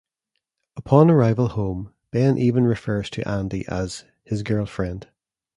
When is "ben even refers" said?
2.09-3.07